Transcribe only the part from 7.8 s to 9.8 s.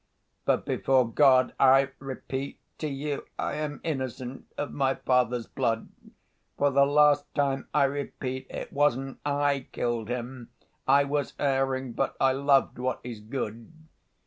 repeat, it wasn't I